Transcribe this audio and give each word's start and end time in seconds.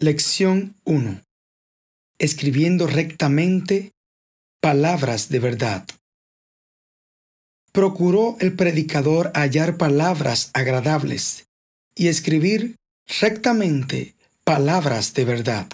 Lección 0.00 0.76
1. 0.84 1.22
Escribiendo 2.20 2.86
rectamente 2.86 3.90
palabras 4.60 5.28
de 5.28 5.40
verdad. 5.40 5.88
Procuró 7.72 8.36
el 8.38 8.54
predicador 8.54 9.32
hallar 9.34 9.76
palabras 9.76 10.52
agradables 10.54 11.48
y 11.96 12.06
escribir 12.06 12.76
rectamente 13.20 14.14
palabras 14.44 15.14
de 15.14 15.24
verdad. 15.24 15.66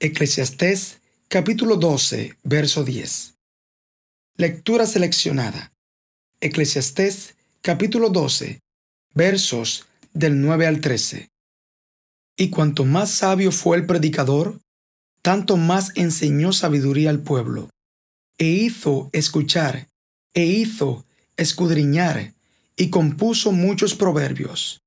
Eclesiastés 0.00 1.00
capítulo 1.28 1.76
12, 1.76 2.36
verso 2.42 2.82
10. 2.82 3.34
Lectura 4.38 4.86
seleccionada. 4.86 5.72
Eclesiastés 6.40 7.36
capítulo 7.62 8.08
12, 8.08 8.58
versos 9.14 9.86
del 10.14 10.40
9 10.40 10.66
al 10.66 10.80
13. 10.80 11.30
Y 12.40 12.48
cuanto 12.48 12.86
más 12.86 13.10
sabio 13.10 13.52
fue 13.52 13.76
el 13.76 13.84
predicador, 13.84 14.62
tanto 15.20 15.58
más 15.58 15.92
enseñó 15.94 16.54
sabiduría 16.54 17.10
al 17.10 17.20
pueblo, 17.20 17.68
e 18.38 18.46
hizo 18.46 19.10
escuchar, 19.12 19.88
e 20.32 20.46
hizo 20.46 21.04
escudriñar, 21.36 22.32
y 22.78 22.88
compuso 22.88 23.52
muchos 23.52 23.94
proverbios. 23.94 24.80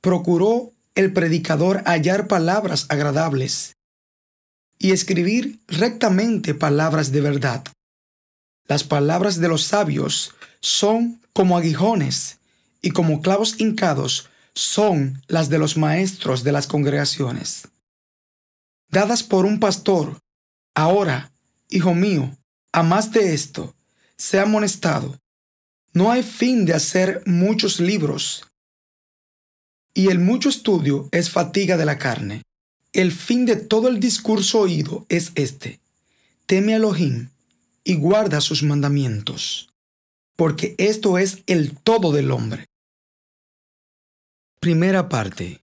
Procuró 0.00 0.72
el 0.96 1.12
predicador 1.12 1.84
hallar 1.86 2.26
palabras 2.26 2.86
agradables, 2.88 3.76
y 4.76 4.90
escribir 4.90 5.60
rectamente 5.68 6.52
palabras 6.52 7.12
de 7.12 7.20
verdad. 7.20 7.64
Las 8.66 8.82
palabras 8.82 9.38
de 9.38 9.46
los 9.46 9.62
sabios 9.62 10.34
son 10.60 11.20
como 11.32 11.56
aguijones, 11.56 12.40
y 12.80 12.90
como 12.90 13.22
clavos 13.22 13.60
hincados 13.60 14.28
son 14.54 15.22
las 15.28 15.48
de 15.48 15.58
los 15.58 15.76
maestros 15.76 16.44
de 16.44 16.52
las 16.52 16.66
congregaciones. 16.66 17.68
Dadas 18.88 19.22
por 19.22 19.46
un 19.46 19.58
pastor, 19.58 20.18
ahora, 20.74 21.32
hijo 21.68 21.94
mío, 21.94 22.36
a 22.72 22.82
más 22.82 23.12
de 23.12 23.34
esto, 23.34 23.74
sea 24.16 24.42
amonestado. 24.42 25.18
No 25.94 26.10
hay 26.10 26.22
fin 26.22 26.64
de 26.64 26.74
hacer 26.74 27.22
muchos 27.26 27.80
libros, 27.80 28.44
y 29.94 30.08
el 30.08 30.18
mucho 30.18 30.48
estudio 30.48 31.08
es 31.12 31.30
fatiga 31.30 31.76
de 31.76 31.84
la 31.84 31.98
carne. 31.98 32.42
El 32.92 33.12
fin 33.12 33.44
de 33.46 33.56
todo 33.56 33.88
el 33.88 34.00
discurso 34.00 34.60
oído 34.60 35.06
es 35.08 35.32
este. 35.34 35.80
Teme 36.46 36.74
a 36.74 36.76
Elohim 36.76 37.28
y 37.84 37.94
guarda 37.96 38.40
sus 38.40 38.62
mandamientos, 38.62 39.70
porque 40.36 40.74
esto 40.78 41.18
es 41.18 41.42
el 41.46 41.76
todo 41.76 42.12
del 42.12 42.30
hombre. 42.30 42.66
Primera 44.62 45.08
parte. 45.08 45.60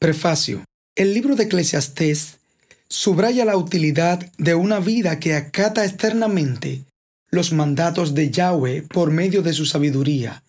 Prefacio. 0.00 0.64
El 0.96 1.14
libro 1.14 1.36
de 1.36 1.44
Eclesiastés 1.44 2.38
subraya 2.88 3.44
la 3.44 3.56
utilidad 3.56 4.32
de 4.36 4.56
una 4.56 4.80
vida 4.80 5.20
que 5.20 5.36
acata 5.36 5.84
externamente 5.84 6.82
los 7.30 7.52
mandatos 7.52 8.16
de 8.16 8.32
Yahweh 8.32 8.82
por 8.82 9.12
medio 9.12 9.42
de 9.42 9.52
su 9.52 9.64
sabiduría, 9.64 10.42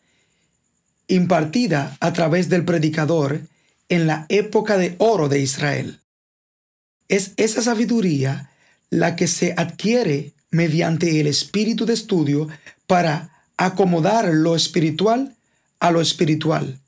impartida 1.08 1.96
a 2.00 2.14
través 2.14 2.50
del 2.50 2.66
predicador 2.66 3.42
en 3.90 4.08
la 4.08 4.26
época 4.30 4.80
de 4.80 4.96
oro 4.98 5.30
de 5.30 5.40
Israel. 5.40 6.00
Es 7.10 7.34
esa 7.38 7.62
sabiduría 7.62 8.50
la 8.90 9.16
que 9.16 9.28
se 9.28 9.54
adquiere 9.56 10.34
mediante 10.50 11.20
el 11.20 11.28
espíritu 11.28 11.86
de 11.86 11.94
estudio 11.94 12.48
para 12.88 13.46
acomodar 13.56 14.34
lo 14.34 14.56
espiritual 14.56 15.36
a 15.80 15.92
lo 15.92 16.02
espiritual 16.02 16.80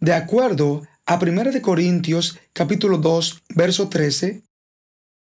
de 0.00 0.12
acuerdo 0.12 0.86
a 1.06 1.18
1 1.18 1.62
Corintios 1.62 2.38
capítulo 2.52 2.98
2, 2.98 3.42
verso 3.54 3.88
13, 3.88 4.42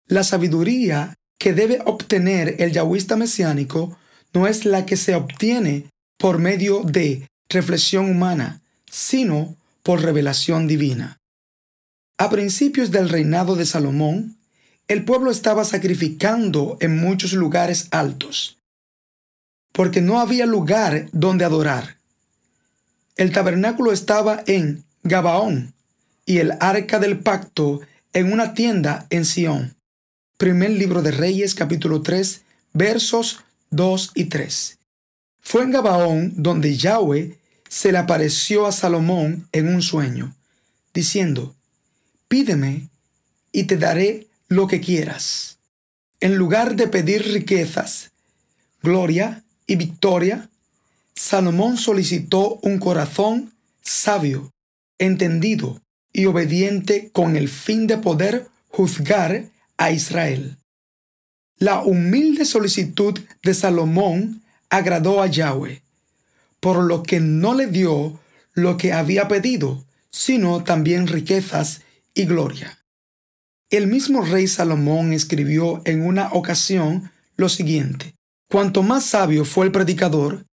la 0.07 0.23
sabiduría 0.23 1.15
que 1.39 1.53
debe 1.53 1.81
obtener 1.85 2.55
el 2.59 2.71
yahwista 2.71 3.15
mesiánico 3.15 3.97
no 4.33 4.47
es 4.47 4.65
la 4.65 4.85
que 4.85 4.97
se 4.97 5.15
obtiene 5.15 5.89
por 6.17 6.39
medio 6.39 6.81
de 6.83 7.27
reflexión 7.49 8.09
humana, 8.09 8.61
sino 8.89 9.55
por 9.83 10.01
revelación 10.01 10.67
divina. 10.67 11.17
A 12.17 12.29
principios 12.29 12.91
del 12.91 13.09
reinado 13.09 13.55
de 13.55 13.65
Salomón, 13.65 14.37
el 14.87 15.03
pueblo 15.03 15.31
estaba 15.31 15.65
sacrificando 15.65 16.77
en 16.79 16.97
muchos 16.97 17.33
lugares 17.33 17.87
altos, 17.91 18.57
porque 19.71 20.01
no 20.01 20.19
había 20.19 20.45
lugar 20.45 21.09
donde 21.11 21.43
adorar. 21.43 21.94
El 23.17 23.31
tabernáculo 23.31 23.93
estaba 23.93 24.43
en 24.45 24.83
Gabaón 25.03 25.73
y 26.25 26.39
el 26.39 26.51
arca 26.59 26.99
del 26.99 27.19
pacto 27.19 27.79
en 28.11 28.33
una 28.33 28.53
tienda 28.53 29.07
en 29.09 29.23
Sión. 29.23 29.77
Primer 30.37 30.71
libro 30.71 31.01
de 31.01 31.11
Reyes 31.11 31.55
capítulo 31.55 32.01
3 32.01 32.41
versos 32.73 33.39
2 33.69 34.11
y 34.15 34.25
3. 34.25 34.79
Fue 35.39 35.63
en 35.63 35.71
Gabaón 35.71 36.33
donde 36.35 36.75
Yahweh 36.75 37.39
se 37.69 37.93
le 37.93 37.99
apareció 37.99 38.65
a 38.65 38.73
Salomón 38.73 39.47
en 39.53 39.73
un 39.73 39.81
sueño, 39.81 40.35
diciendo, 40.93 41.55
Pídeme 42.27 42.89
y 43.53 43.63
te 43.63 43.77
daré 43.77 44.27
lo 44.49 44.67
que 44.67 44.81
quieras. 44.81 45.59
En 46.19 46.35
lugar 46.35 46.75
de 46.75 46.87
pedir 46.87 47.31
riquezas, 47.31 48.11
gloria 48.81 49.45
y 49.67 49.77
victoria, 49.77 50.49
Salomón 51.15 51.77
solicitó 51.77 52.59
un 52.61 52.77
corazón 52.77 53.53
sabio, 53.81 54.51
entendido 54.99 55.81
y 56.11 56.25
obediente 56.25 57.09
con 57.11 57.35
el 57.35 57.49
fin 57.49 57.87
de 57.87 57.97
poder 57.97 58.47
juzgar 58.69 59.49
a 59.77 59.91
Israel. 59.91 60.57
La 61.57 61.81
humilde 61.81 62.43
solicitud 62.45 63.19
de 63.43 63.53
Salomón 63.53 64.41
agradó 64.69 65.21
a 65.21 65.27
Yahweh, 65.27 65.81
por 66.59 66.83
lo 66.83 67.03
que 67.03 67.19
no 67.19 67.53
le 67.53 67.67
dio 67.67 68.19
lo 68.53 68.77
que 68.77 68.91
había 68.91 69.27
pedido, 69.27 69.85
sino 70.11 70.63
también 70.63 71.07
riquezas 71.07 71.81
y 72.13 72.25
gloria. 72.25 72.79
El 73.69 73.87
mismo 73.87 74.21
rey 74.21 74.47
Salomón 74.47 75.13
escribió 75.13 75.81
en 75.85 76.01
una 76.01 76.31
ocasión 76.33 77.11
lo 77.37 77.49
siguiente, 77.49 78.15
Cuanto 78.49 78.83
más 78.83 79.05
sabio 79.05 79.43
fue 79.43 79.65
el 79.65 79.71
predicador, 79.71 80.45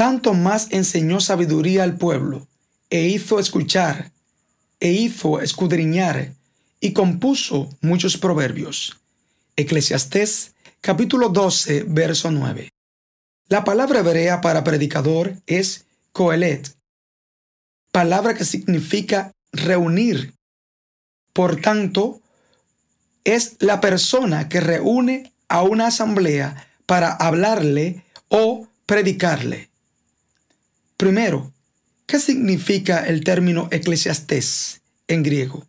tanto 0.00 0.32
más 0.32 0.68
enseñó 0.70 1.20
sabiduría 1.20 1.82
al 1.82 1.98
pueblo, 1.98 2.48
e 2.88 3.08
hizo 3.08 3.38
escuchar, 3.38 4.12
e 4.80 4.92
hizo 4.92 5.42
escudriñar, 5.42 6.32
y 6.80 6.94
compuso 6.94 7.68
muchos 7.82 8.16
proverbios. 8.16 8.96
Eclesiastés 9.56 10.54
capítulo 10.80 11.28
12, 11.28 11.84
verso 11.86 12.30
9. 12.30 12.70
La 13.48 13.62
palabra 13.62 13.98
hebrea 13.98 14.40
para 14.40 14.64
predicador 14.64 15.34
es 15.46 15.84
coelet, 16.12 16.74
palabra 17.92 18.32
que 18.32 18.46
significa 18.46 19.32
reunir. 19.52 20.32
Por 21.34 21.60
tanto, 21.60 22.22
es 23.24 23.56
la 23.58 23.82
persona 23.82 24.48
que 24.48 24.60
reúne 24.60 25.34
a 25.48 25.62
una 25.62 25.88
asamblea 25.88 26.70
para 26.86 27.12
hablarle 27.12 28.02
o 28.28 28.66
predicarle. 28.86 29.69
Primero, 31.00 31.50
¿qué 32.04 32.18
significa 32.18 33.06
el 33.06 33.24
término 33.24 33.68
eclesiastés 33.70 34.82
en 35.08 35.22
griego? 35.22 35.66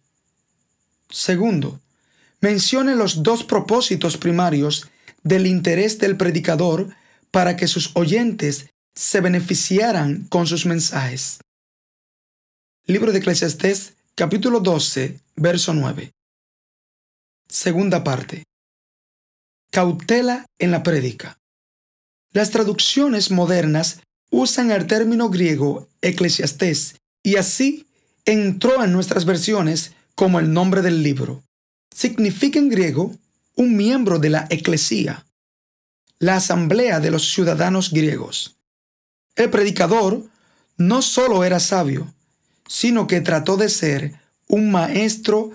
Segundo, 1.09 1.80
mencione 2.42 2.96
los 2.96 3.24
dos 3.24 3.46
propósitos 3.46 4.18
primarios 4.18 4.90
del 5.24 5.47
interés 5.47 6.00
del 6.00 6.18
predicador 6.18 6.94
para 7.31 7.56
que 7.56 7.68
sus 7.68 7.92
oyentes 7.96 8.66
se 8.94 9.22
beneficiaran 9.22 10.25
con 10.28 10.47
sus 10.47 10.66
mensajes. 10.66 11.40
Libro 12.86 13.13
de 13.13 13.19
Eclesiastés, 13.19 13.94
capítulo 14.16 14.59
12, 14.59 15.18
verso 15.38 15.74
9. 15.74 16.12
Segunda 17.48 18.04
parte. 18.04 18.44
Cautela 19.72 20.45
en 20.60 20.72
la 20.72 20.84
prédica. 20.84 21.38
Las 22.34 22.51
traducciones 22.51 23.31
modernas 23.31 24.01
usan 24.31 24.72
el 24.72 24.88
término 24.88 25.30
griego 25.30 25.88
eclesiastés 26.01 26.95
y 27.22 27.36
así 27.36 27.86
entró 28.25 28.83
en 28.83 28.92
nuestras 28.92 29.25
versiones 29.25 29.94
como 30.16 30.39
el 30.39 30.51
nombre 30.51 30.81
del 30.81 31.04
libro. 31.04 31.44
Significa 31.94 32.57
en 32.57 32.69
griego 32.69 33.16
un 33.56 33.75
miembro 33.75 34.18
de 34.18 34.30
la 34.30 34.48
eclesía, 34.50 35.25
la 36.18 36.38
asamblea 36.38 37.00
de 37.00 37.12
los 37.12 37.31
ciudadanos 37.31 37.92
griegos. 37.92 38.56
El 39.36 39.50
predicador 39.50 40.24
no 40.77 41.01
solo 41.01 41.44
era 41.44 41.60
sabio, 41.60 42.13
sino 42.68 43.07
que 43.07 43.22
trató 43.22 43.57
de 43.57 43.69
ser 43.69 44.13
un 44.48 44.72
maestro 44.72 45.51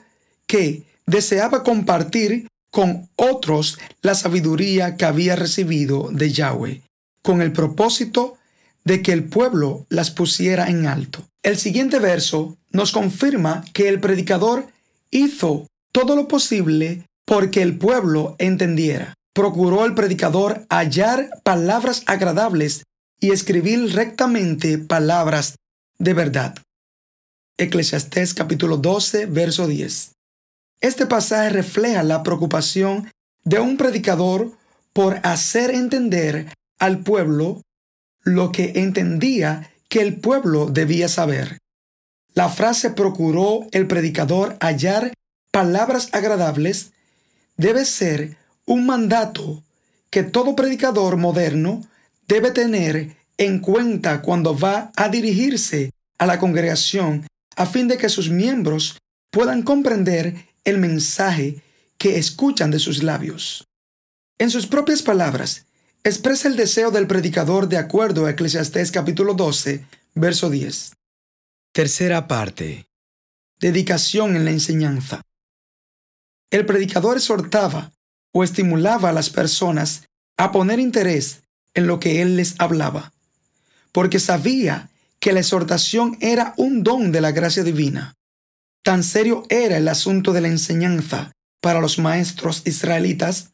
que 0.46 0.84
deseaba 1.06 1.64
compartir 1.64 2.48
con 2.70 3.08
otros 3.16 3.78
la 4.02 4.14
sabiduría 4.14 4.96
que 4.96 5.06
había 5.06 5.34
recibido 5.34 6.10
de 6.12 6.30
Yahweh, 6.30 6.82
con 7.22 7.40
el 7.40 7.52
propósito 7.52 8.35
de 8.86 9.02
que 9.02 9.12
el 9.12 9.24
pueblo 9.24 9.84
las 9.90 10.10
pusiera 10.10 10.68
en 10.68 10.86
alto. 10.86 11.26
El 11.42 11.58
siguiente 11.58 11.98
verso 11.98 12.56
nos 12.70 12.92
confirma 12.92 13.64
que 13.74 13.88
el 13.88 14.00
predicador 14.00 14.68
hizo 15.10 15.66
todo 15.92 16.14
lo 16.14 16.28
posible 16.28 17.04
porque 17.26 17.62
el 17.62 17.76
pueblo 17.76 18.36
entendiera. 18.38 19.14
Procuró 19.34 19.84
el 19.84 19.94
predicador 19.94 20.64
hallar 20.70 21.28
palabras 21.42 22.04
agradables 22.06 22.84
y 23.20 23.32
escribir 23.32 23.92
rectamente 23.92 24.78
palabras 24.78 25.56
de 25.98 26.14
verdad. 26.14 26.54
Eclesiastés 27.58 28.34
capítulo 28.34 28.76
12, 28.76 29.26
verso 29.26 29.66
10. 29.66 30.12
Este 30.80 31.06
pasaje 31.06 31.50
refleja 31.50 32.04
la 32.04 32.22
preocupación 32.22 33.10
de 33.42 33.58
un 33.58 33.76
predicador 33.76 34.52
por 34.92 35.18
hacer 35.24 35.70
entender 35.70 36.52
al 36.78 37.00
pueblo 37.00 37.62
lo 38.26 38.50
que 38.50 38.72
entendía 38.74 39.70
que 39.88 40.00
el 40.00 40.16
pueblo 40.16 40.66
debía 40.66 41.08
saber. 41.08 41.58
La 42.34 42.48
frase 42.48 42.90
procuró 42.90 43.66
el 43.70 43.86
predicador 43.86 44.58
hallar 44.60 45.14
palabras 45.52 46.10
agradables 46.12 46.90
debe 47.56 47.84
ser 47.84 48.36
un 48.66 48.84
mandato 48.84 49.62
que 50.10 50.24
todo 50.24 50.56
predicador 50.56 51.16
moderno 51.16 51.86
debe 52.26 52.50
tener 52.50 53.16
en 53.38 53.60
cuenta 53.60 54.22
cuando 54.22 54.58
va 54.58 54.90
a 54.96 55.08
dirigirse 55.08 55.92
a 56.18 56.26
la 56.26 56.38
congregación 56.38 57.26
a 57.54 57.64
fin 57.64 57.86
de 57.86 57.96
que 57.96 58.08
sus 58.08 58.28
miembros 58.28 58.98
puedan 59.30 59.62
comprender 59.62 60.34
el 60.64 60.78
mensaje 60.78 61.62
que 61.96 62.18
escuchan 62.18 62.72
de 62.72 62.80
sus 62.80 63.04
labios. 63.04 63.64
En 64.38 64.50
sus 64.50 64.66
propias 64.66 65.00
palabras, 65.00 65.64
expresa 66.08 66.46
el 66.46 66.54
deseo 66.54 66.92
del 66.92 67.08
predicador 67.08 67.68
de 67.68 67.78
acuerdo 67.78 68.26
a 68.26 68.30
Eclesiastés 68.30 68.92
capítulo 68.92 69.34
12, 69.34 69.84
verso 70.14 70.50
10. 70.50 70.92
Tercera 71.72 72.28
parte. 72.28 72.86
Dedicación 73.58 74.36
en 74.36 74.44
la 74.44 74.52
enseñanza. 74.52 75.22
El 76.52 76.64
predicador 76.64 77.16
exhortaba 77.16 77.90
o 78.32 78.44
estimulaba 78.44 79.08
a 79.08 79.12
las 79.12 79.30
personas 79.30 80.04
a 80.36 80.52
poner 80.52 80.78
interés 80.78 81.42
en 81.74 81.88
lo 81.88 81.98
que 81.98 82.22
él 82.22 82.36
les 82.36 82.54
hablaba, 82.60 83.12
porque 83.90 84.20
sabía 84.20 84.90
que 85.18 85.32
la 85.32 85.40
exhortación 85.40 86.18
era 86.20 86.54
un 86.56 86.84
don 86.84 87.10
de 87.10 87.20
la 87.20 87.32
gracia 87.32 87.64
divina. 87.64 88.14
Tan 88.84 89.02
serio 89.02 89.42
era 89.48 89.76
el 89.76 89.88
asunto 89.88 90.32
de 90.32 90.42
la 90.42 90.48
enseñanza 90.48 91.32
para 91.60 91.80
los 91.80 91.98
maestros 91.98 92.62
israelitas 92.64 93.50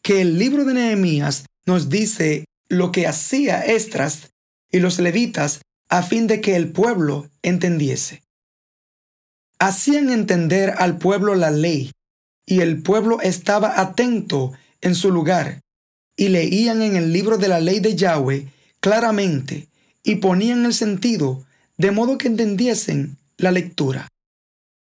que 0.00 0.22
el 0.22 0.38
libro 0.38 0.64
de 0.64 0.72
Nehemías 0.72 1.44
nos 1.66 1.88
dice 1.88 2.44
lo 2.68 2.92
que 2.92 3.06
hacía 3.06 3.60
Estras 3.64 4.30
y 4.70 4.78
los 4.78 4.98
levitas 4.98 5.60
a 5.88 6.02
fin 6.02 6.26
de 6.26 6.40
que 6.40 6.56
el 6.56 6.70
pueblo 6.70 7.28
entendiese. 7.42 8.22
Hacían 9.58 10.08
entender 10.08 10.74
al 10.78 10.98
pueblo 10.98 11.34
la 11.34 11.50
ley, 11.50 11.90
y 12.46 12.60
el 12.60 12.82
pueblo 12.82 13.20
estaba 13.20 13.80
atento 13.80 14.52
en 14.80 14.94
su 14.94 15.10
lugar, 15.10 15.60
y 16.16 16.28
leían 16.28 16.80
en 16.82 16.96
el 16.96 17.12
libro 17.12 17.36
de 17.38 17.48
la 17.48 17.60
ley 17.60 17.80
de 17.80 17.96
Yahweh 17.96 18.48
claramente, 18.80 19.68
y 20.02 20.16
ponían 20.16 20.64
el 20.64 20.72
sentido, 20.72 21.44
de 21.76 21.90
modo 21.90 22.16
que 22.16 22.28
entendiesen 22.28 23.18
la 23.36 23.50
lectura. 23.50 24.08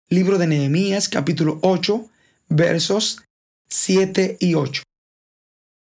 Libro 0.08 0.38
de 0.38 0.46
Nehemías 0.46 1.08
capítulo 1.08 1.58
8 1.62 2.08
versos 2.48 3.22
7 3.68 4.36
y 4.40 4.54
8. 4.54 4.82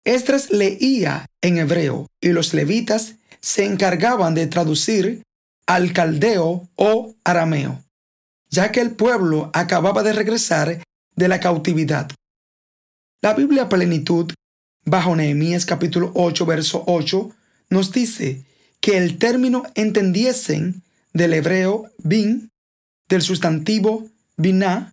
Estras 0.05 0.51
leía 0.51 1.25
en 1.41 1.57
hebreo 1.57 2.07
y 2.21 2.29
los 2.29 2.53
levitas 2.53 3.15
se 3.41 3.65
encargaban 3.65 4.35
de 4.35 4.45
traducir 4.45 5.23
al 5.65 5.93
caldeo 5.93 6.69
o 6.75 7.15
arameo, 7.23 7.83
ya 8.49 8.71
que 8.71 8.81
el 8.81 8.91
pueblo 8.91 9.49
acababa 9.53 10.03
de 10.03 10.13
regresar 10.13 10.83
de 11.15 11.27
la 11.27 11.39
cautividad. 11.39 12.11
La 13.21 13.33
Biblia 13.33 13.67
Plenitud, 13.67 14.31
bajo 14.83 15.15
Nehemías 15.15 15.65
capítulo 15.65 16.11
8, 16.13 16.45
verso 16.45 16.83
8, 16.85 17.31
nos 17.71 17.91
dice 17.91 18.43
que 18.79 18.97
el 18.97 19.17
término 19.17 19.63
entendiesen 19.73 20.83
del 21.13 21.33
hebreo 21.33 21.89
bin, 21.97 22.51
del 23.09 23.23
sustantivo 23.23 24.07
biná, 24.37 24.91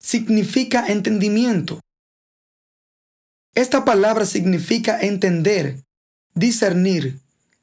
significa 0.00 0.86
entendimiento. 0.88 1.83
Esta 3.54 3.84
palabra 3.84 4.26
significa 4.26 5.00
entender, 5.00 5.84
discernir, 6.34 7.20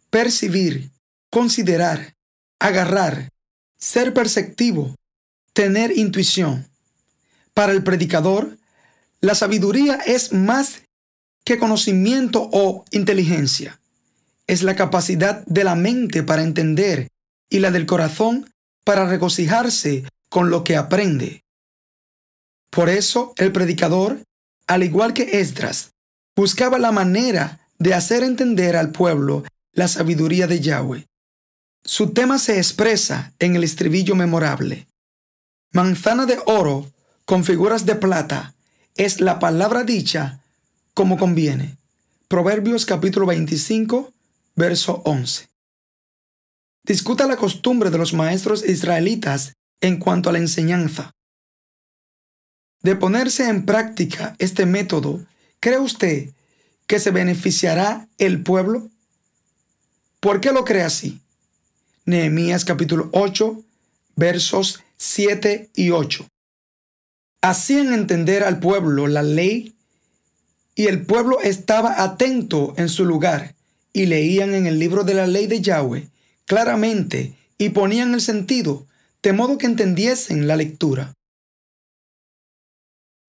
percibir, 0.10 0.90
considerar, 1.30 2.14
agarrar, 2.60 3.30
ser 3.78 4.14
perceptivo, 4.14 4.96
tener 5.54 5.98
intuición. 5.98 6.68
Para 7.54 7.74
el 7.74 7.84
predicador, 7.84 8.58
la 9.20 9.36
sabiduría 9.36 9.96
es 9.96 10.32
más 10.32 10.84
que 11.44 11.58
conocimiento 11.58 12.50
o 12.54 12.86
inteligencia. 12.92 13.80
Es 14.48 14.64
la 14.64 14.76
capacidad 14.76 15.46
de 15.46 15.64
la 15.64 15.76
mente 15.76 16.24
para 16.24 16.44
entender 16.44 17.10
y 17.50 17.60
la 17.60 17.72
del 17.72 17.86
corazón 17.86 18.50
para 18.86 19.06
regocijarse 19.06 20.04
con 20.30 20.50
lo 20.50 20.64
que 20.64 20.78
aprende. 20.78 21.44
Por 22.70 22.90
eso 22.90 23.34
el 23.38 23.52
predicador, 23.52 24.24
al 24.72 24.84
igual 24.84 25.14
que 25.14 25.42
Esdras, 25.42 25.92
buscaba 26.34 26.80
la 26.80 26.94
manera 26.94 27.60
de 27.78 27.94
hacer 27.94 28.24
entender 28.24 28.78
al 28.78 28.92
pueblo 28.92 29.44
la 29.74 29.90
sabiduría 29.90 30.48
de 30.48 30.62
Yahweh. 30.62 31.08
Su 31.84 32.12
tema 32.12 32.40
se 32.40 32.56
expresa 32.56 33.34
en 33.40 33.58
el 33.58 33.66
estribillo 33.66 34.16
memorable. 34.16 34.88
Manzana 35.74 36.26
de 36.26 36.40
oro 36.46 36.90
con 37.26 37.44
figuras 37.44 37.86
de 37.86 37.96
plata 37.96 38.54
es 38.96 39.20
la 39.20 39.40
palabra 39.40 39.84
dicha 39.84 40.40
como 40.94 41.18
conviene. 41.18 41.76
Proverbios 42.30 42.86
capítulo 42.86 43.26
25, 43.26 44.14
verso 44.56 45.02
11. 45.04 45.50
Discuta 46.84 47.28
la 47.28 47.36
costumbre 47.36 47.90
de 47.90 47.98
los 47.98 48.14
maestros 48.14 48.64
israelitas 48.66 49.52
en 49.82 49.98
cuanto 49.98 50.30
a 50.30 50.32
la 50.32 50.40
enseñanza. 50.40 51.12
De 52.84 52.96
ponerse 52.96 53.48
en 53.48 53.66
práctica 53.66 54.36
este 54.40 54.66
método, 54.66 55.24
¿cree 55.60 55.78
usted 55.78 56.30
que 56.88 57.00
se 57.00 57.12
beneficiará 57.12 58.08
el 58.18 58.42
pueblo? 58.42 58.90
¿Por 60.20 60.42
qué 60.42 60.52
lo 60.52 60.66
cree 60.66 60.84
así? 60.84 61.20
Nehemías 62.06 62.66
capítulo 62.66 63.10
8, 63.14 63.62
versos 64.16 64.84
7 64.98 65.70
y 65.76 65.92
8. 65.92 66.28
Hacían 67.44 67.94
entender 67.94 68.44
al 68.44 68.60
pueblo 68.60 69.08
la 69.08 69.22
ley 69.22 69.76
y 70.74 70.88
el 70.88 71.06
pueblo 71.06 71.40
estaba 71.42 72.02
atento 72.02 72.74
en 72.78 72.90
su 72.90 73.06
lugar 73.06 73.54
y 73.94 74.08
leían 74.08 74.56
en 74.56 74.66
el 74.66 74.80
libro 74.80 75.04
de 75.04 75.14
la 75.14 75.28
ley 75.28 75.46
de 75.46 75.62
Yahweh 75.62 76.10
claramente 76.46 77.36
y 77.60 77.70
ponían 77.70 78.14
el 78.16 78.22
sentido, 78.22 78.88
de 79.22 79.34
modo 79.34 79.60
que 79.60 79.68
entendiesen 79.68 80.48
la 80.48 80.56
lectura. 80.56 81.14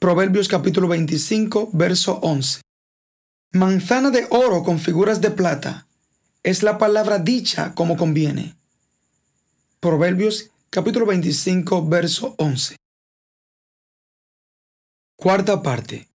Proverbios 0.03 0.49
capítulo 0.49 0.89
25, 0.89 1.71
verso 1.75 2.19
11. 2.23 2.61
Manzana 3.53 4.11
de 4.11 4.27
oro 4.31 4.65
con 4.65 4.81
figuras 4.81 5.21
de 5.21 5.31
plata 5.31 5.87
es 6.43 6.65
la 6.65 6.77
palabra 6.77 7.21
dicha 7.21 7.73
como 7.77 7.97
conviene. 7.97 8.57
Proverbios 9.79 10.51
capítulo 10.71 11.07
25, 11.07 11.89
verso 11.89 12.35
11. 12.39 12.75
Cuarta 15.15 15.63
parte. 15.63 16.09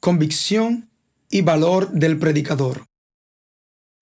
Convicción 0.00 0.88
y 1.28 1.42
valor 1.42 1.90
del 1.90 2.18
predicador. 2.18 2.86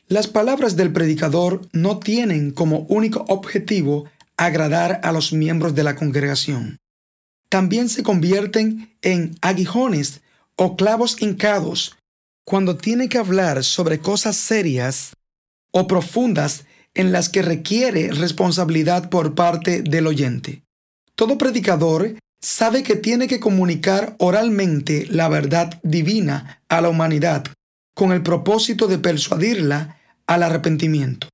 Las 0.07 0.29
palabras 0.29 0.77
del 0.77 0.93
predicador 0.93 1.69
no 1.73 1.99
tienen 1.99 2.53
como 2.53 2.87
único 2.89 3.25
objetivo 3.27 4.05
agradar 4.37 5.01
a 5.03 5.11
los 5.11 5.33
miembros 5.33 5.75
de 5.75 5.83
la 5.83 5.97
congregación. 5.97 6.79
También 7.49 7.89
se 7.89 8.03
convierten 8.03 8.97
en 9.03 9.37
aguijones 9.41 10.23
o 10.57 10.77
clavos 10.77 11.21
hincados 11.21 11.97
cuando 12.45 12.77
tiene 12.77 13.09
que 13.09 13.19
hablar 13.19 13.65
sobre 13.65 14.01
cosas 14.01 14.37
serias 14.37 15.15
o 15.73 15.87
profundas 15.87 16.67
en 16.95 17.11
las 17.13 17.29
que 17.29 17.43
requiere 17.43 18.13
responsabilidad 18.13 19.11
por 19.11 19.35
parte 19.35 19.83
del 19.83 20.07
oyente. 20.07 20.63
Todo 21.17 21.39
predicador 21.39 22.17
sabe 22.41 22.83
que 22.83 22.97
tiene 22.97 23.27
que 23.27 23.41
comunicar 23.41 24.15
oralmente 24.19 25.07
la 25.09 25.29
verdad 25.29 25.81
divina 25.83 26.63
a 26.69 26.81
la 26.81 26.91
humanidad 26.91 27.45
con 27.95 28.13
el 28.13 28.23
propósito 28.23 28.87
de 28.87 28.99
persuadirla 28.99 29.99
al 30.27 30.43
arrepentimiento. 30.43 31.29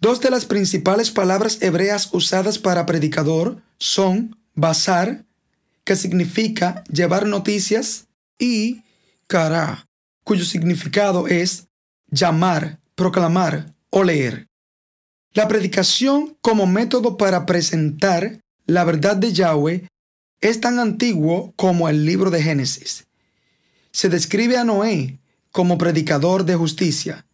Dos 0.00 0.20
de 0.20 0.30
las 0.30 0.44
principales 0.44 1.10
palabras 1.10 1.62
hebreas 1.62 2.10
usadas 2.12 2.58
para 2.58 2.86
predicador 2.86 3.62
son 3.78 4.36
basar, 4.54 5.24
que 5.84 5.96
significa 5.96 6.84
llevar 6.84 7.26
noticias, 7.26 8.06
y 8.38 8.82
cara, 9.26 9.86
cuyo 10.24 10.44
significado 10.44 11.28
es 11.28 11.68
llamar, 12.10 12.80
proclamar 12.94 13.74
o 13.90 14.04
leer. 14.04 14.48
La 15.32 15.48
predicación 15.48 16.36
como 16.40 16.66
método 16.66 17.16
para 17.16 17.44
presentar 17.44 18.40
la 18.66 18.84
verdad 18.84 19.16
de 19.16 19.32
Yahweh 19.32 19.88
es 20.40 20.60
tan 20.60 20.78
antiguo 20.78 21.52
como 21.56 21.88
el 21.88 22.04
libro 22.06 22.30
de 22.30 22.42
Génesis. 22.42 23.06
Se 23.90 24.08
describe 24.08 24.56
a 24.56 24.64
Noé 24.64 25.18
como 25.50 25.78
predicador 25.78 26.44
de 26.44 26.54
justicia. 26.54 27.26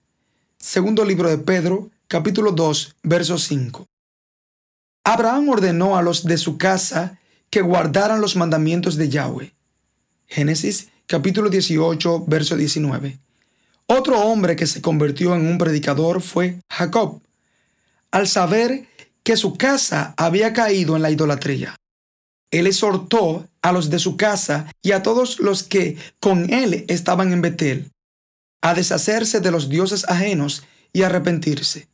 Segundo 0.58 1.04
libro 1.04 1.28
de 1.28 1.38
Pedro, 1.38 1.90
capítulo 2.06 2.52
2, 2.52 2.96
verso 3.02 3.38
5. 3.38 3.86
Abraham 5.12 5.48
ordenó 5.48 5.96
a 5.96 6.02
los 6.02 6.22
de 6.22 6.38
su 6.38 6.56
casa 6.56 7.18
que 7.50 7.62
guardaran 7.62 8.20
los 8.20 8.36
mandamientos 8.36 8.94
de 8.94 9.08
Yahweh. 9.08 9.52
Génesis 10.28 10.90
capítulo 11.06 11.50
18, 11.50 12.26
verso 12.28 12.56
19. 12.56 13.18
Otro 13.86 14.20
hombre 14.20 14.54
que 14.54 14.68
se 14.68 14.80
convirtió 14.80 15.34
en 15.34 15.48
un 15.48 15.58
predicador 15.58 16.22
fue 16.22 16.60
Jacob, 16.70 17.20
al 18.12 18.28
saber 18.28 18.86
que 19.24 19.36
su 19.36 19.56
casa 19.56 20.14
había 20.16 20.52
caído 20.52 20.94
en 20.94 21.02
la 21.02 21.10
idolatría. 21.10 21.74
Él 22.52 22.68
exhortó 22.68 23.48
a 23.62 23.72
los 23.72 23.90
de 23.90 23.98
su 23.98 24.16
casa 24.16 24.70
y 24.80 24.92
a 24.92 25.02
todos 25.02 25.40
los 25.40 25.64
que 25.64 25.96
con 26.20 26.52
él 26.54 26.84
estaban 26.86 27.32
en 27.32 27.42
Betel 27.42 27.90
a 28.62 28.74
deshacerse 28.74 29.40
de 29.40 29.50
los 29.50 29.68
dioses 29.68 30.08
ajenos 30.08 30.62
y 30.92 31.02
arrepentirse. 31.02 31.88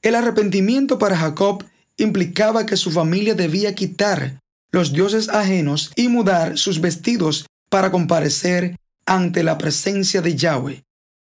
El 0.00 0.14
arrepentimiento 0.14 1.00
para 1.00 1.16
Jacob 1.16 1.64
implicaba 1.96 2.66
que 2.66 2.76
su 2.76 2.90
familia 2.90 3.34
debía 3.34 3.74
quitar 3.74 4.38
los 4.70 4.92
dioses 4.92 5.28
ajenos 5.28 5.92
y 5.96 6.08
mudar 6.08 6.58
sus 6.58 6.80
vestidos 6.80 7.46
para 7.68 7.90
comparecer 7.90 8.76
ante 9.06 9.42
la 9.42 9.56
presencia 9.56 10.20
de 10.20 10.36
Yahweh. 10.36 10.82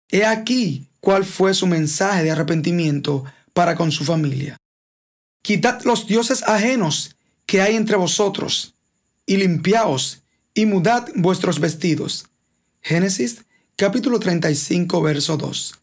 He 0.10 0.26
aquí 0.26 0.88
cuál 1.00 1.26
fue 1.26 1.54
su 1.54 1.68
mensaje 1.68 2.24
de 2.24 2.32
arrepentimiento 2.32 3.26
para 3.54 3.76
con 3.76 3.92
su 3.92 4.04
familia. 4.04 4.58
Quitad 5.42 5.82
los 5.84 6.08
dioses 6.08 6.44
ajenos 6.44 7.16
que 7.46 7.62
hay 7.62 7.76
entre 7.76 7.96
vosotros, 7.96 8.74
y 9.26 9.38
limpiaos, 9.38 10.24
y 10.54 10.66
mudad 10.66 11.08
vuestros 11.16 11.60
vestidos. 11.60 12.26
Génesis 12.82 13.46
capítulo 13.76 14.20
35, 14.20 15.02
verso 15.02 15.38
2. 15.38 15.76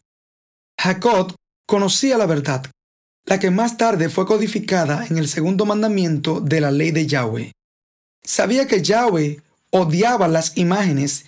Jacob 0.79 1.35
conocía 1.67 2.19
la 2.19 2.27
verdad, 2.27 2.67
la 3.27 3.39
que 3.39 3.51
más 3.51 3.77
tarde 3.77 4.09
fue 4.09 4.27
codificada 4.27 5.07
en 5.07 5.19
el 5.19 5.29
segundo 5.29 5.65
mandamiento 5.65 6.41
de 6.41 6.61
la 6.61 6.71
ley 6.71 6.91
de 6.91 7.07
Yahweh. 7.07 7.53
Sabía 8.23 8.67
que 8.67 8.83
Yahweh 8.83 9.41
odiaba 9.71 10.29
las 10.29 10.57
imágenes 10.57 11.27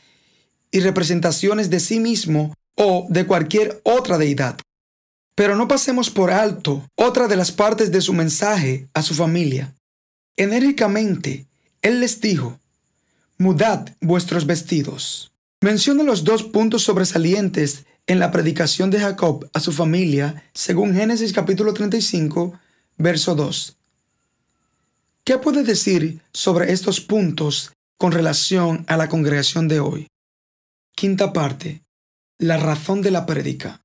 y 0.71 0.81
representaciones 0.81 1.71
de 1.71 1.81
sí 1.81 2.01
mismo 2.01 2.55
o 2.75 3.07
de 3.09 3.27
cualquier 3.27 3.81
otra 3.83 4.19
deidad. 4.19 4.59
Pero 5.35 5.57
no 5.57 5.69
pasemos 5.69 6.11
por 6.11 6.31
alto 6.31 6.87
otra 6.97 7.29
de 7.29 7.37
las 7.37 7.53
partes 7.53 7.91
de 7.91 8.01
su 8.01 8.13
mensaje 8.13 8.89
a 8.95 9.03
su 9.03 9.15
familia. 9.15 9.75
Enérgicamente, 10.37 11.47
él 11.83 12.01
les 12.01 12.21
dijo, 12.21 12.59
mudad 13.39 13.95
vuestros 14.01 14.47
vestidos. 14.47 15.33
Menciona 15.61 16.03
los 16.03 16.25
dos 16.25 16.43
puntos 16.43 16.85
sobresalientes 16.85 17.85
en 18.07 18.21
la 18.21 18.31
predicación 18.31 18.91
de 18.91 19.01
Jacob 19.01 19.49
a 19.53 19.61
su 19.61 19.73
familia, 19.73 20.45
según 20.55 20.95
Génesis 20.95 21.33
capítulo 21.33 21.75
35, 21.75 22.59
verso 22.97 23.35
2. 23.35 23.77
¿Qué 25.25 25.39
puede 25.39 25.65
decir 25.65 26.23
sobre 26.33 26.73
estos 26.73 27.01
puntos 27.01 27.73
con 27.99 28.13
relación 28.13 28.85
a 28.87 28.97
la 28.97 29.09
congregación 29.09 29.67
de 29.67 29.81
hoy? 29.81 30.07
Quinta 30.95 31.33
parte. 31.33 31.83
La 32.39 32.59
razón 32.59 33.03
de 33.03 33.11
la 33.11 33.27
prédica. 33.27 33.83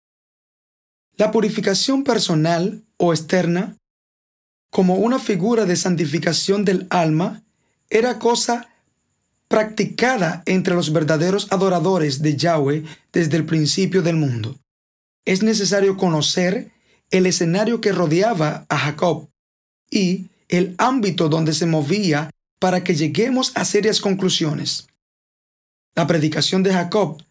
La 1.18 1.32
purificación 1.32 2.04
personal 2.04 2.84
o 2.98 3.14
externa, 3.14 3.78
como 4.70 4.96
una 4.96 5.20
figura 5.20 5.66
de 5.66 5.76
santificación 5.76 6.64
del 6.64 6.86
alma, 6.90 7.44
era 7.90 8.20
cosa 8.20 8.71
practicada 9.52 10.44
entre 10.46 10.74
los 10.74 10.94
verdaderos 10.94 11.52
adoradores 11.52 12.22
de 12.22 12.38
Yahweh 12.38 12.86
desde 13.12 13.36
el 13.36 13.46
principio 13.46 14.02
del 14.02 14.16
mundo. 14.16 14.58
Es 15.26 15.44
necesario 15.44 15.98
conocer 15.98 16.72
el 17.12 17.26
escenario 17.26 17.82
que 17.82 17.92
rodeaba 17.92 18.66
a 18.70 18.78
Jacob 18.78 19.30
y 19.92 20.30
el 20.48 20.74
ámbito 20.78 21.28
donde 21.28 21.54
se 21.54 21.66
movía 21.66 22.30
para 22.60 22.84
que 22.84 22.96
lleguemos 22.96 23.52
a 23.56 23.66
serias 23.66 24.00
conclusiones. 24.00 24.88
La 25.96 26.08
predicación 26.08 26.64
de 26.64 26.72
Jacob 26.72 27.22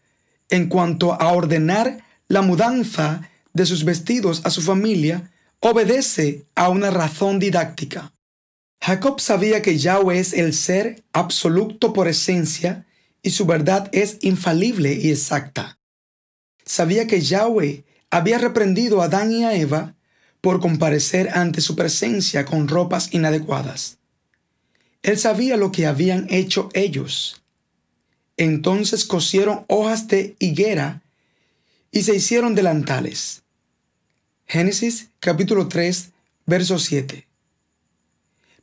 en 0.49 0.69
cuanto 0.69 1.13
a 1.13 1.33
ordenar 1.33 2.03
la 2.27 2.43
mudanza 2.43 3.29
de 3.53 3.65
sus 3.65 3.83
vestidos 3.83 4.41
a 4.45 4.51
su 4.51 4.61
familia 4.61 5.31
obedece 5.59 6.45
a 6.53 6.69
una 6.69 6.91
razón 6.91 7.39
didáctica. 7.39 8.13
Jacob 8.83 9.21
sabía 9.21 9.61
que 9.61 9.77
Yahweh 9.77 10.17
es 10.17 10.33
el 10.33 10.55
ser 10.55 11.03
absoluto 11.13 11.93
por 11.93 12.07
esencia 12.07 12.87
y 13.21 13.29
su 13.29 13.45
verdad 13.45 13.87
es 13.91 14.17
infalible 14.21 14.93
y 14.93 15.11
exacta. 15.11 15.77
Sabía 16.65 17.05
que 17.05 17.21
Yahweh 17.21 17.83
había 18.09 18.39
reprendido 18.39 19.01
a 19.01 19.05
Adán 19.05 19.31
y 19.31 19.43
a 19.43 19.53
Eva 19.53 19.93
por 20.41 20.59
comparecer 20.59 21.29
ante 21.37 21.61
su 21.61 21.75
presencia 21.75 22.43
con 22.43 22.67
ropas 22.67 23.13
inadecuadas. 23.13 23.99
Él 25.03 25.19
sabía 25.19 25.57
lo 25.57 25.71
que 25.71 25.85
habían 25.85 26.25
hecho 26.31 26.69
ellos. 26.73 27.43
Entonces 28.35 29.05
cosieron 29.05 29.63
hojas 29.67 30.07
de 30.07 30.35
higuera 30.39 31.03
y 31.91 32.01
se 32.01 32.15
hicieron 32.15 32.55
delantales. 32.55 33.43
Génesis 34.47 35.09
capítulo 35.19 35.67
3, 35.67 36.09
verso 36.47 36.79
7 36.79 37.30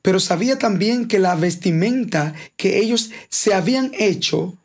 pero 0.02 0.20
sabía 0.20 0.58
también 0.58 1.08
que 1.08 1.18
la 1.18 1.34
vestimenta 1.34 2.34
que 2.56 2.78
ellos 2.78 3.10
se 3.28 3.54
habían 3.54 3.92
hecho 3.98 4.56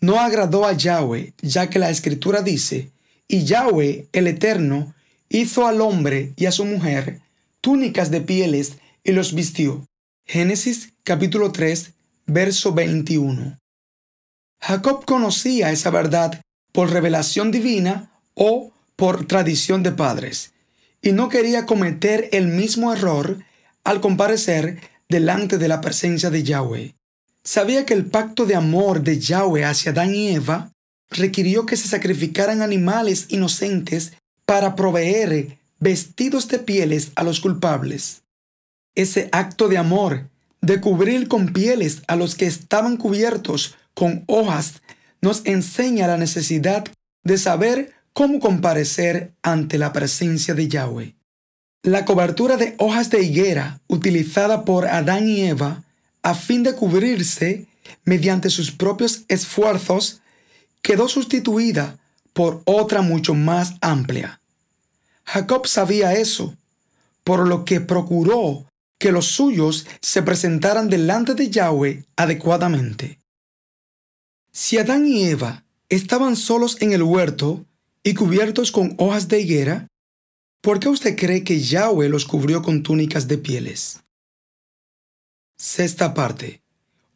no 0.00 0.18
agradó 0.18 0.66
a 0.66 0.72
Yahweh, 0.72 1.34
ya 1.42 1.68
que 1.68 1.78
la 1.78 1.90
escritura 1.90 2.42
dice, 2.42 2.90
y 3.28 3.44
Yahweh 3.44 4.06
el 4.12 4.26
Eterno 4.26 4.94
hizo 5.28 5.66
al 5.66 5.80
hombre 5.80 6.32
y 6.36 6.46
a 6.46 6.52
su 6.52 6.64
mujer 6.64 7.20
túnicas 7.60 8.10
de 8.10 8.20
pieles 8.20 8.78
y 9.04 9.12
los 9.12 9.34
vistió. 9.34 9.86
Génesis 10.26 10.92
capítulo 11.04 11.52
3, 11.52 11.92
verso 12.26 12.72
21. 12.72 13.58
Jacob 14.60 15.04
conocía 15.04 15.70
esa 15.70 15.90
verdad 15.90 16.40
por 16.72 16.90
revelación 16.90 17.50
divina 17.50 18.10
o 18.34 18.72
por 18.96 19.26
tradición 19.26 19.82
de 19.82 19.92
padres, 19.92 20.52
y 21.02 21.12
no 21.12 21.28
quería 21.28 21.66
cometer 21.66 22.28
el 22.32 22.48
mismo 22.48 22.92
error 22.92 23.42
al 23.84 24.00
comparecer 24.00 24.80
delante 25.08 25.58
de 25.58 25.68
la 25.68 25.80
presencia 25.80 26.30
de 26.30 26.42
Yahweh. 26.42 26.94
Sabía 27.42 27.86
que 27.86 27.94
el 27.94 28.06
pacto 28.06 28.46
de 28.46 28.54
amor 28.54 29.02
de 29.02 29.18
Yahweh 29.18 29.64
hacia 29.64 29.92
Adán 29.92 30.14
y 30.14 30.28
Eva 30.28 30.72
requirió 31.10 31.66
que 31.66 31.76
se 31.76 31.88
sacrificaran 31.88 32.62
animales 32.62 33.26
inocentes 33.28 34.12
para 34.44 34.76
proveer 34.76 35.58
vestidos 35.78 36.48
de 36.48 36.58
pieles 36.58 37.12
a 37.16 37.24
los 37.24 37.40
culpables. 37.40 38.22
Ese 38.94 39.28
acto 39.32 39.68
de 39.68 39.78
amor, 39.78 40.28
de 40.60 40.80
cubrir 40.80 41.28
con 41.28 41.52
pieles 41.52 42.02
a 42.06 42.16
los 42.16 42.34
que 42.34 42.46
estaban 42.46 42.96
cubiertos 42.96 43.76
con 43.94 44.24
hojas, 44.26 44.82
nos 45.22 45.42
enseña 45.46 46.06
la 46.06 46.16
necesidad 46.16 46.84
de 47.24 47.38
saber 47.38 47.92
cómo 48.12 48.40
comparecer 48.40 49.32
ante 49.42 49.78
la 49.78 49.92
presencia 49.92 50.54
de 50.54 50.68
Yahweh. 50.68 51.14
La 51.82 52.04
cobertura 52.04 52.58
de 52.58 52.74
hojas 52.76 53.08
de 53.08 53.22
higuera 53.22 53.80
utilizada 53.86 54.66
por 54.66 54.86
Adán 54.86 55.26
y 55.26 55.40
Eva 55.40 55.82
a 56.22 56.34
fin 56.34 56.62
de 56.62 56.74
cubrirse 56.74 57.66
mediante 58.04 58.50
sus 58.50 58.70
propios 58.70 59.24
esfuerzos 59.28 60.20
quedó 60.82 61.08
sustituida 61.08 61.98
por 62.34 62.60
otra 62.66 63.00
mucho 63.00 63.32
más 63.34 63.76
amplia. 63.80 64.40
Jacob 65.24 65.66
sabía 65.66 66.12
eso, 66.12 66.54
por 67.24 67.48
lo 67.48 67.64
que 67.64 67.80
procuró 67.80 68.66
que 68.98 69.10
los 69.10 69.26
suyos 69.26 69.86
se 70.02 70.22
presentaran 70.22 70.90
delante 70.90 71.34
de 71.34 71.48
Yahweh 71.48 72.04
adecuadamente. 72.14 73.18
Si 74.52 74.76
Adán 74.76 75.06
y 75.06 75.24
Eva 75.24 75.64
estaban 75.88 76.36
solos 76.36 76.76
en 76.80 76.92
el 76.92 77.02
huerto 77.02 77.64
y 78.02 78.12
cubiertos 78.12 78.70
con 78.70 78.94
hojas 78.98 79.28
de 79.28 79.40
higuera, 79.40 79.86
¿Por 80.62 80.78
qué 80.78 80.90
usted 80.90 81.16
cree 81.16 81.42
que 81.42 81.58
Yahweh 81.58 82.10
los 82.10 82.26
cubrió 82.26 82.60
con 82.60 82.82
túnicas 82.82 83.26
de 83.28 83.38
pieles? 83.38 84.00
Sexta 85.56 86.12
parte. 86.12 86.60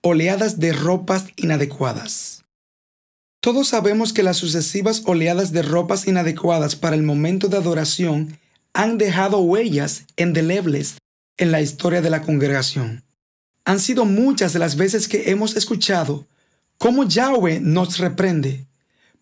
Oleadas 0.00 0.58
de 0.60 0.72
ropas 0.72 1.26
inadecuadas. 1.36 2.44
Todos 3.40 3.68
sabemos 3.68 4.14
que 4.14 4.22
las 4.22 4.38
sucesivas 4.38 5.02
oleadas 5.04 5.52
de 5.52 5.60
ropas 5.60 6.06
inadecuadas 6.06 6.74
para 6.74 6.96
el 6.96 7.02
momento 7.02 7.48
de 7.48 7.58
adoración 7.58 8.38
han 8.72 8.96
dejado 8.96 9.40
huellas 9.40 10.06
indelebles 10.16 10.96
en 11.36 11.52
la 11.52 11.60
historia 11.60 12.00
de 12.00 12.08
la 12.08 12.22
congregación. 12.22 13.04
Han 13.66 13.78
sido 13.78 14.06
muchas 14.06 14.54
las 14.54 14.76
veces 14.76 15.06
que 15.06 15.30
hemos 15.30 15.54
escuchado 15.54 16.26
cómo 16.78 17.04
Yahweh 17.04 17.60
nos 17.60 17.98
reprende 17.98 18.64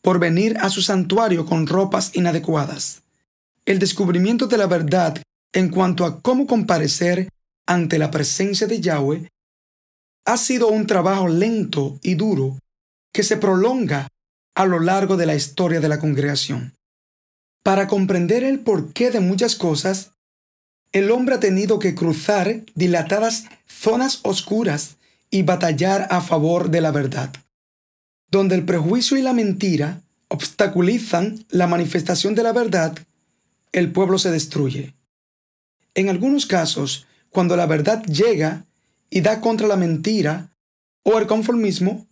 por 0.00 0.20
venir 0.20 0.56
a 0.58 0.70
su 0.70 0.80
santuario 0.80 1.44
con 1.44 1.66
ropas 1.66 2.12
inadecuadas. 2.14 3.01
El 3.64 3.78
descubrimiento 3.78 4.46
de 4.46 4.58
la 4.58 4.66
verdad 4.66 5.22
en 5.52 5.68
cuanto 5.70 6.04
a 6.04 6.20
cómo 6.20 6.46
comparecer 6.46 7.28
ante 7.66 7.98
la 7.98 8.10
presencia 8.10 8.66
de 8.66 8.80
Yahweh 8.80 9.28
ha 10.24 10.36
sido 10.36 10.68
un 10.68 10.86
trabajo 10.86 11.28
lento 11.28 11.98
y 12.02 12.14
duro 12.14 12.58
que 13.12 13.22
se 13.22 13.36
prolonga 13.36 14.08
a 14.54 14.66
lo 14.66 14.80
largo 14.80 15.16
de 15.16 15.26
la 15.26 15.34
historia 15.34 15.80
de 15.80 15.88
la 15.88 15.98
congregación. 15.98 16.74
Para 17.62 17.86
comprender 17.86 18.42
el 18.42 18.60
porqué 18.60 19.10
de 19.10 19.20
muchas 19.20 19.54
cosas, 19.54 20.12
el 20.92 21.10
hombre 21.10 21.36
ha 21.36 21.40
tenido 21.40 21.78
que 21.78 21.94
cruzar 21.94 22.64
dilatadas 22.74 23.46
zonas 23.66 24.20
oscuras 24.24 24.96
y 25.30 25.42
batallar 25.42 26.08
a 26.10 26.20
favor 26.20 26.70
de 26.70 26.80
la 26.80 26.90
verdad, 26.90 27.32
donde 28.30 28.54
el 28.56 28.64
prejuicio 28.64 29.16
y 29.16 29.22
la 29.22 29.32
mentira 29.32 30.02
obstaculizan 30.28 31.44
la 31.50 31.66
manifestación 31.66 32.34
de 32.34 32.42
la 32.42 32.52
verdad, 32.52 32.98
el 33.72 33.90
pueblo 33.90 34.18
se 34.18 34.30
destruye. 34.30 34.94
En 35.94 36.08
algunos 36.08 36.46
casos, 36.46 37.06
cuando 37.30 37.56
la 37.56 37.66
verdad 37.66 38.02
llega 38.04 38.66
y 39.10 39.20
da 39.20 39.40
contra 39.40 39.66
la 39.66 39.76
mentira 39.76 40.50
o 41.02 41.18
el 41.18 41.26
conformismo, 41.26 42.06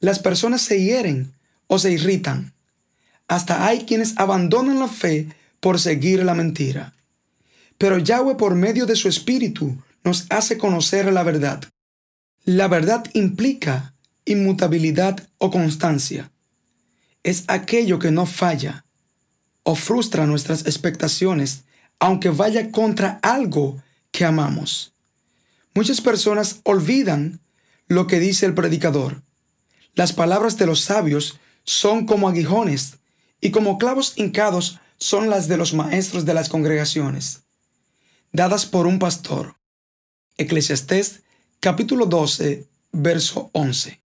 las 0.00 0.18
personas 0.18 0.62
se 0.62 0.82
hieren 0.82 1.32
o 1.66 1.78
se 1.78 1.92
irritan. 1.92 2.54
Hasta 3.26 3.66
hay 3.66 3.84
quienes 3.84 4.16
abandonan 4.16 4.78
la 4.78 4.88
fe 4.88 5.28
por 5.60 5.80
seguir 5.80 6.24
la 6.24 6.34
mentira. 6.34 6.94
Pero 7.76 7.98
Yahweh 7.98 8.36
por 8.36 8.54
medio 8.54 8.86
de 8.86 8.96
su 8.96 9.08
espíritu 9.08 9.76
nos 10.04 10.26
hace 10.30 10.56
conocer 10.58 11.12
la 11.12 11.22
verdad. 11.22 11.64
La 12.44 12.68
verdad 12.68 13.04
implica 13.12 13.94
inmutabilidad 14.24 15.28
o 15.38 15.50
constancia. 15.50 16.30
Es 17.22 17.44
aquello 17.48 17.98
que 17.98 18.10
no 18.10 18.24
falla 18.26 18.84
o 19.68 19.74
frustra 19.74 20.26
nuestras 20.26 20.64
expectaciones, 20.64 21.64
aunque 21.98 22.30
vaya 22.30 22.72
contra 22.72 23.20
algo 23.22 23.82
que 24.10 24.24
amamos. 24.24 24.94
Muchas 25.74 26.00
personas 26.00 26.60
olvidan 26.62 27.40
lo 27.86 28.06
que 28.06 28.18
dice 28.18 28.46
el 28.46 28.54
predicador. 28.54 29.20
Las 29.92 30.14
palabras 30.14 30.56
de 30.56 30.64
los 30.64 30.80
sabios 30.80 31.38
son 31.64 32.06
como 32.06 32.30
aguijones 32.30 32.96
y 33.42 33.50
como 33.50 33.76
clavos 33.76 34.14
hincados 34.16 34.80
son 34.96 35.28
las 35.28 35.48
de 35.48 35.58
los 35.58 35.74
maestros 35.74 36.24
de 36.24 36.32
las 36.32 36.48
congregaciones, 36.48 37.42
dadas 38.32 38.64
por 38.64 38.86
un 38.86 38.98
pastor. 38.98 39.56
Eclesiastés 40.38 41.24
capítulo 41.60 42.06
12, 42.06 42.66
verso 42.92 43.50
11. 43.52 44.00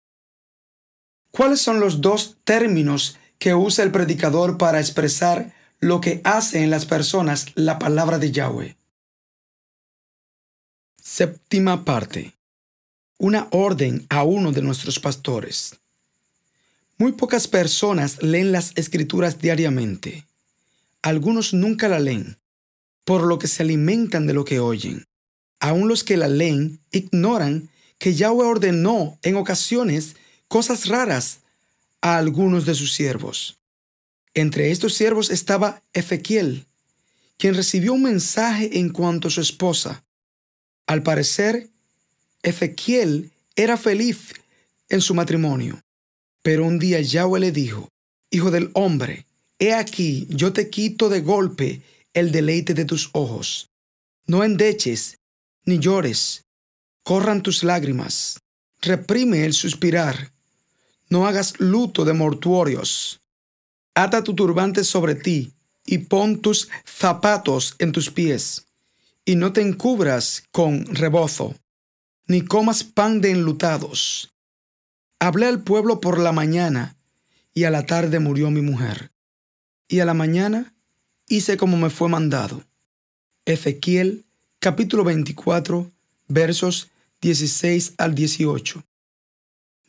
¿Cuáles 1.30 1.60
son 1.60 1.78
los 1.78 2.00
dos 2.00 2.38
términos 2.42 3.16
que 3.42 3.56
usa 3.56 3.82
el 3.82 3.90
predicador 3.90 4.56
para 4.56 4.78
expresar 4.78 5.52
lo 5.80 6.00
que 6.00 6.20
hace 6.22 6.62
en 6.62 6.70
las 6.70 6.86
personas 6.86 7.46
la 7.56 7.80
palabra 7.80 8.20
de 8.20 8.30
Yahweh? 8.30 8.76
Séptima 11.02 11.84
parte. 11.84 12.36
Una 13.18 13.48
orden 13.50 14.06
a 14.10 14.22
uno 14.22 14.52
de 14.52 14.62
nuestros 14.62 15.00
pastores. 15.00 15.74
Muy 16.98 17.10
pocas 17.10 17.48
personas 17.48 18.22
leen 18.22 18.52
las 18.52 18.70
escrituras 18.76 19.40
diariamente. 19.40 20.24
Algunos 21.02 21.52
nunca 21.52 21.88
la 21.88 21.98
leen, 21.98 22.38
por 23.02 23.24
lo 23.24 23.40
que 23.40 23.48
se 23.48 23.64
alimentan 23.64 24.28
de 24.28 24.34
lo 24.34 24.44
que 24.44 24.60
oyen. 24.60 25.08
Aún 25.58 25.88
los 25.88 26.04
que 26.04 26.16
la 26.16 26.28
leen 26.28 26.78
ignoran 26.92 27.70
que 27.98 28.14
Yahweh 28.14 28.46
ordenó 28.46 29.18
en 29.24 29.34
ocasiones 29.34 30.14
cosas 30.46 30.86
raras 30.86 31.41
a 32.02 32.18
algunos 32.18 32.66
de 32.66 32.74
sus 32.74 32.92
siervos. 32.92 33.56
Entre 34.34 34.70
estos 34.70 34.94
siervos 34.94 35.30
estaba 35.30 35.82
Ezequiel, 35.94 36.66
quien 37.38 37.54
recibió 37.54 37.94
un 37.94 38.02
mensaje 38.02 38.78
en 38.78 38.90
cuanto 38.90 39.28
a 39.28 39.30
su 39.30 39.40
esposa. 39.40 40.04
Al 40.86 41.02
parecer, 41.02 41.70
Ezequiel 42.42 43.30
era 43.56 43.76
feliz 43.76 44.34
en 44.88 45.00
su 45.00 45.14
matrimonio. 45.14 45.80
Pero 46.42 46.66
un 46.66 46.78
día 46.78 47.00
Yahweh 47.00 47.40
le 47.40 47.52
dijo, 47.52 47.88
Hijo 48.30 48.50
del 48.50 48.70
hombre, 48.74 49.26
he 49.58 49.74
aquí, 49.74 50.26
yo 50.30 50.52
te 50.52 50.70
quito 50.70 51.08
de 51.08 51.20
golpe 51.20 51.82
el 52.14 52.32
deleite 52.32 52.74
de 52.74 52.84
tus 52.84 53.10
ojos. 53.12 53.70
No 54.26 54.42
endeches, 54.42 55.18
ni 55.64 55.78
llores, 55.78 56.44
corran 57.02 57.42
tus 57.42 57.62
lágrimas, 57.62 58.40
reprime 58.80 59.44
el 59.44 59.52
suspirar, 59.52 60.32
no 61.12 61.26
hagas 61.26 61.60
luto 61.60 62.06
de 62.06 62.14
mortuorios. 62.14 63.20
Ata 63.94 64.24
tu 64.24 64.34
turbante 64.34 64.82
sobre 64.82 65.14
ti 65.14 65.52
y 65.84 65.98
pon 65.98 66.40
tus 66.40 66.70
zapatos 66.86 67.76
en 67.78 67.92
tus 67.92 68.10
pies, 68.10 68.66
y 69.26 69.36
no 69.36 69.52
te 69.52 69.60
encubras 69.60 70.44
con 70.50 70.86
rebozo, 70.86 71.54
ni 72.26 72.40
comas 72.40 72.82
pan 72.82 73.20
de 73.20 73.30
enlutados, 73.30 74.32
Hablé 75.20 75.46
al 75.46 75.62
pueblo 75.62 76.00
por 76.00 76.18
la 76.18 76.32
mañana, 76.32 76.96
y 77.54 77.62
a 77.62 77.70
la 77.70 77.86
tarde 77.86 78.18
murió 78.18 78.50
mi 78.50 78.60
mujer. 78.60 79.12
Y 79.86 80.00
a 80.00 80.04
la 80.04 80.14
mañana 80.14 80.74
hice 81.28 81.56
como 81.56 81.76
me 81.76 81.90
fue 81.90 82.08
mandado. 82.08 82.64
Ezequiel 83.44 84.24
capítulo 84.58 85.04
24 85.04 85.92
versos 86.26 86.90
16 87.20 87.94
al 87.98 88.16
18. 88.16 88.82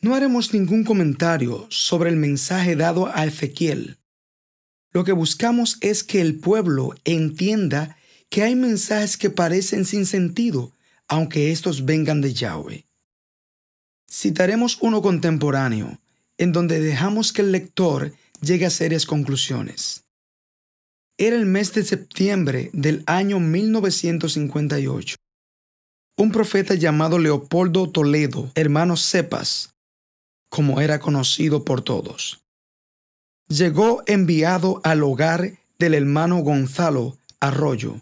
No 0.03 0.15
haremos 0.15 0.53
ningún 0.53 0.83
comentario 0.83 1.65
sobre 1.69 2.09
el 2.09 2.17
mensaje 2.17 2.75
dado 2.75 3.07
a 3.15 3.25
Ezequiel. 3.25 3.99
Lo 4.91 5.05
que 5.05 5.13
buscamos 5.13 5.77
es 5.79 6.03
que 6.03 6.19
el 6.19 6.39
pueblo 6.39 6.93
entienda 7.05 7.95
que 8.29 8.43
hay 8.43 8.53
mensajes 8.53 9.15
que 9.15 9.29
parecen 9.29 9.85
sin 9.85 10.05
sentido, 10.05 10.73
aunque 11.07 11.53
estos 11.53 11.85
vengan 11.85 12.19
de 12.19 12.33
Yahweh. 12.33 12.85
Citaremos 14.11 14.77
uno 14.81 15.01
contemporáneo, 15.01 16.01
en 16.37 16.51
donde 16.51 16.81
dejamos 16.81 17.31
que 17.31 17.41
el 17.41 17.53
lector 17.53 18.11
llegue 18.41 18.65
a 18.65 18.71
serias 18.71 19.05
conclusiones. 19.05 20.03
Era 21.17 21.37
el 21.37 21.45
mes 21.45 21.73
de 21.73 21.85
septiembre 21.85 22.71
del 22.73 23.03
año 23.05 23.39
1958. 23.39 25.15
Un 26.17 26.31
profeta 26.33 26.73
llamado 26.75 27.19
Leopoldo 27.19 27.89
Toledo, 27.89 28.51
hermano 28.55 28.97
Cepas, 28.97 29.72
como 30.53 30.81
era 30.81 30.99
conocido 30.99 31.65
por 31.65 31.81
todos, 31.81 32.43
llegó 33.47 34.03
enviado 34.05 34.81
al 34.83 35.01
hogar 35.01 35.57
del 35.79 35.95
hermano 35.95 36.41
Gonzalo 36.43 37.17
Arroyo 37.39 38.01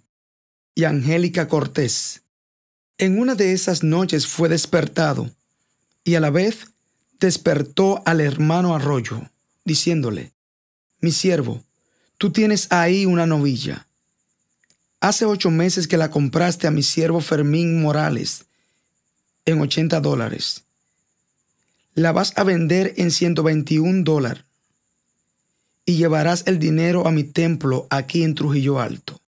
y 0.75 0.83
Angélica 0.83 1.47
Cortés. 1.47 2.23
En 2.97 3.17
una 3.17 3.35
de 3.35 3.53
esas 3.53 3.83
noches 3.83 4.27
fue 4.27 4.49
despertado 4.49 5.31
y 6.03 6.15
a 6.15 6.19
la 6.19 6.29
vez 6.29 6.65
despertó 7.21 8.03
al 8.05 8.19
hermano 8.19 8.75
Arroyo, 8.75 9.29
diciéndole, 9.63 10.33
Mi 10.99 11.13
siervo, 11.13 11.63
tú 12.17 12.33
tienes 12.33 12.67
ahí 12.69 13.05
una 13.05 13.25
novilla. 13.25 13.87
Hace 14.99 15.23
ocho 15.23 15.51
meses 15.51 15.87
que 15.87 15.95
la 15.95 16.11
compraste 16.11 16.67
a 16.67 16.71
mi 16.71 16.83
siervo 16.83 17.21
Fermín 17.21 17.81
Morales 17.81 18.43
en 19.45 19.61
80 19.61 20.01
dólares. 20.01 20.65
La 21.93 22.11
vas 22.11 22.33
a 22.37 22.43
vender 22.43 22.93
en 22.97 23.11
121 23.11 24.03
dólares 24.03 24.45
y 25.85 25.97
llevarás 25.97 26.43
el 26.45 26.59
dinero 26.59 27.07
a 27.07 27.11
mi 27.11 27.23
templo 27.23 27.87
aquí 27.89 28.23
en 28.23 28.35
Trujillo 28.35 28.79
Alto. 28.79 29.19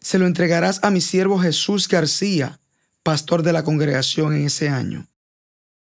Se 0.00 0.18
lo 0.18 0.26
entregarás 0.26 0.80
a 0.82 0.90
mi 0.90 1.00
siervo 1.00 1.38
Jesús 1.38 1.88
García, 1.88 2.60
pastor 3.02 3.42
de 3.42 3.52
la 3.52 3.64
congregación 3.64 4.34
en 4.34 4.46
ese 4.46 4.68
año 4.68 5.08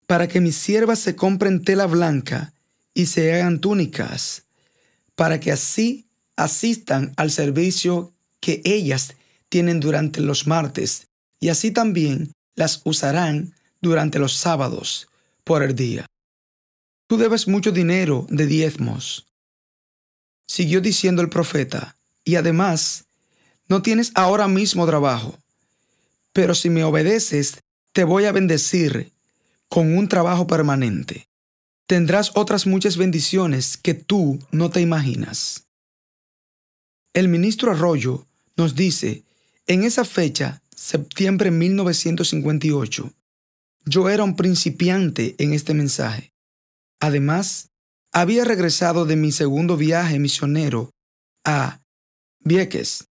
para 0.07 0.29
que 0.29 0.41
mis 0.41 0.57
siervas 0.57 1.01
se 1.01 1.17
compren 1.17 1.63
tela 1.63 1.87
blanca 1.87 2.53
y 2.95 3.07
se 3.07 3.35
hagan 3.35 3.61
túnicas, 3.61 4.45
para 5.15 5.41
que 5.41 5.53
así 5.53 6.09
asistan 6.37 7.13
al 7.17 7.31
servicio 7.31 8.13
que 8.41 8.63
ellas 8.65 9.15
tienen 9.49 9.81
durante 9.81 10.21
los 10.21 10.47
martes, 10.47 11.09
y 11.41 11.49
así 11.49 11.71
también 11.71 12.33
las 12.55 12.81
usarán 12.85 13.55
durante 13.81 14.19
los 14.19 14.35
sábados 14.35 15.09
por 15.47 15.63
el 15.63 15.77
día. 15.77 16.07
Tú 17.07 17.17
debes 17.17 17.47
mucho 17.47 17.71
dinero 17.71 18.27
de 18.29 18.47
diezmos. 18.47 19.29
Siguió 20.49 20.81
diciendo 20.81 21.23
el 21.23 21.29
profeta, 21.29 21.97
y 22.25 22.35
además, 22.35 23.05
no 23.69 23.81
tienes 23.81 24.11
ahora 24.17 24.49
mismo 24.49 24.85
trabajo, 24.87 25.39
pero 26.33 26.53
si 26.57 26.69
me 26.69 26.83
obedeces, 26.83 27.63
te 27.93 28.03
voy 28.03 28.25
a 28.25 28.33
bendecir 28.33 29.13
con 29.69 29.97
un 29.97 30.09
trabajo 30.09 30.49
permanente. 30.49 31.29
Tendrás 31.87 32.33
otras 32.35 32.67
muchas 32.67 32.97
bendiciones 32.97 33.77
que 33.77 33.95
tú 33.95 34.41
no 34.51 34.71
te 34.71 34.81
imaginas. 34.81 35.69
El 37.15 37.29
ministro 37.29 37.71
Arroyo 37.71 38.27
nos 38.57 38.75
dice, 38.75 39.23
en 39.69 39.85
esa 39.85 40.05
fecha, 40.05 40.61
septiembre 40.75 41.51
de 41.51 41.57
1958, 41.57 43.13
yo 43.87 44.11
era 44.11 44.25
un 44.25 44.37
principiante 44.37 45.37
en 45.39 45.53
este 45.53 45.73
mensaje. 45.73 46.33
Además, 47.01 47.69
había 48.13 48.45
regresado 48.45 49.07
de 49.07 49.17
mi 49.17 49.31
segundo 49.31 49.77
viaje 49.77 50.19
misionero 50.19 50.91
a 51.45 51.81
Vieques 52.41 53.07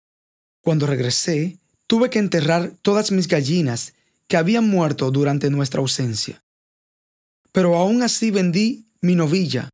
Cuando 0.64 0.88
regresé, 0.88 1.58
tuve 1.88 2.10
que 2.10 2.20
enterrar 2.20 2.74
todas 2.82 3.12
mis 3.12 3.28
gallinas 3.28 3.94
que 4.28 4.38
habían 4.38 4.70
muerto 4.70 5.12
durante 5.12 5.50
nuestra 5.50 5.82
ausencia. 5.82 6.42
Pero 7.52 7.76
aún 7.76 8.04
así 8.04 8.32
vendí 8.32 8.86
mi 9.02 9.16
novilla, 9.16 9.70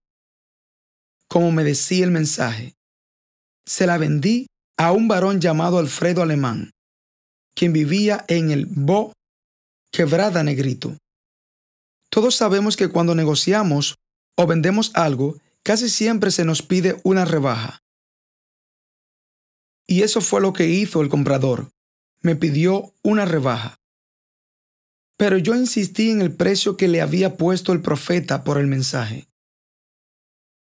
como 1.28 1.52
me 1.52 1.64
decía 1.64 2.06
el 2.06 2.12
mensaje. 2.12 2.74
Se 3.66 3.86
la 3.86 3.98
vendí 3.98 4.48
a 4.78 4.94
un 4.94 5.08
varón 5.08 5.42
llamado 5.42 5.78
Alfredo 5.78 6.24
Alemán, 6.24 6.72
quien 7.54 7.74
vivía 7.74 8.24
en 8.28 8.52
el 8.52 8.66
Bo 8.66 9.12
Quebrada 9.92 10.44
Negrito. 10.44 10.98
Todos 12.10 12.36
sabemos 12.36 12.78
que 12.78 12.90
cuando 12.90 13.16
negociamos 13.16 13.98
o 14.36 14.46
vendemos 14.46 14.92
algo, 14.96 15.38
casi 15.64 15.90
siempre 15.90 16.32
se 16.32 16.46
nos 16.46 16.62
pide 16.62 17.00
una 17.04 17.26
rebaja. 17.26 17.82
Y 19.88 20.04
eso 20.04 20.22
fue 20.22 20.42
lo 20.42 20.54
que 20.54 20.68
hizo 20.68 21.02
el 21.02 21.10
comprador. 21.10 21.72
Me 22.22 22.36
pidió 22.36 22.94
una 23.04 23.26
rebaja. 23.26 23.80
Pero 25.18 25.38
yo 25.38 25.56
insistí 25.56 26.12
en 26.12 26.22
el 26.22 26.34
precio 26.34 26.78
que 26.78 26.88
le 26.88 27.02
había 27.02 27.38
puesto 27.38 27.74
el 27.74 27.82
profeta 27.82 28.44
por 28.44 28.58
el 28.58 28.68
mensaje. 28.68 29.28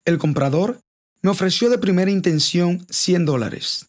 El 0.06 0.19
comprador 0.19 0.80
me 1.21 1.32
ofreció 1.32 1.69
de 1.69 1.80
primera 1.80 2.12
intención 2.12 2.86
100 2.89 3.25
dólares, 3.25 3.88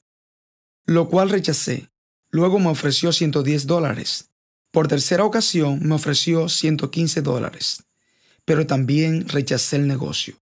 lo 0.85 1.09
cual 1.09 1.31
rechacé. 1.31 1.89
Luego 2.31 2.59
me 2.59 2.69
ofreció 2.69 3.13
110 3.13 3.67
dólares. 3.67 4.31
Por 4.71 4.89
tercera 4.89 5.25
ocasión 5.25 5.81
me 5.83 5.95
ofreció 5.95 6.49
115 6.49 7.23
dólares, 7.23 7.83
pero 8.45 8.67
también 8.67 9.29
rechacé 9.29 9.77
el 9.77 9.87
negocio. 9.87 10.37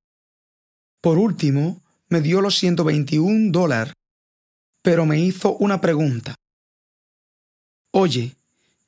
Por 1.00 1.18
último, 1.18 1.82
me 2.08 2.20
dio 2.20 2.40
los 2.40 2.58
121 2.58 3.52
dólares, 3.52 3.94
pero 4.82 5.06
me 5.06 5.20
hizo 5.20 5.56
una 5.56 5.80
pregunta. 5.80 6.34
Oye, 7.92 8.36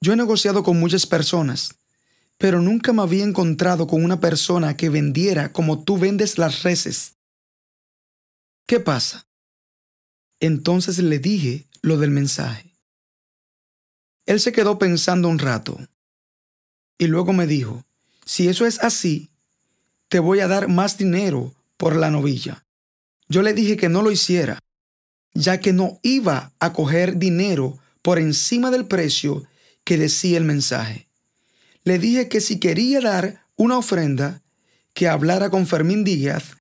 yo 0.01 0.13
he 0.13 0.17
negociado 0.17 0.63
con 0.63 0.79
muchas 0.79 1.07
personas, 1.07 1.75
pero 2.37 2.61
nunca 2.61 2.93
me 2.93 3.03
había 3.03 3.25
encontrado 3.25 3.87
con 3.87 4.05
una 4.05 4.21
persona 4.21 4.77
que 4.77 4.91
vendiera 4.91 5.53
como 5.53 5.83
tú 5.83 5.99
vendes 5.99 6.39
las 6.39 6.63
reses. 6.63 7.17
¿Qué 8.67 8.81
pasa? 8.81 9.27
Entonces 10.41 10.99
le 10.99 11.19
dije 11.19 11.67
lo 11.83 11.97
del 11.99 12.11
mensaje. 12.11 12.68
Él 14.29 14.41
se 14.41 14.53
quedó 14.53 14.79
pensando 14.79 15.27
un 15.31 15.39
rato 15.39 15.79
y 16.99 17.07
luego 17.07 17.33
me 17.33 17.47
dijo, 17.47 17.87
si 18.27 18.47
eso 18.47 18.67
es 18.67 18.79
así, 18.81 19.31
te 20.09 20.19
voy 20.19 20.41
a 20.41 20.49
dar 20.49 20.69
más 20.69 20.99
dinero 20.99 21.55
por 21.79 21.97
la 21.97 22.11
novilla. 22.11 22.67
Yo 23.29 23.41
le 23.41 23.55
dije 23.55 23.79
que 23.79 23.89
no 23.89 24.03
lo 24.03 24.11
hiciera, 24.11 24.59
ya 25.33 25.61
que 25.61 25.73
no 25.73 25.99
iba 26.03 26.53
a 26.59 26.75
coger 26.75 27.17
dinero 27.17 27.79
por 28.03 28.19
encima 28.19 28.71
del 28.71 28.85
precio 28.85 29.47
que 29.83 29.97
decía 29.97 30.37
el 30.37 30.45
mensaje. 30.45 31.09
Le 31.85 31.99
dije 31.99 32.29
que 32.29 32.43
si 32.43 32.61
quería 32.61 33.01
dar 33.01 33.47
una 33.57 33.79
ofrenda, 33.79 34.43
que 34.93 35.09
hablara 35.09 35.49
con 35.49 35.67
Fermín 35.67 36.05
Díaz, 36.05 36.59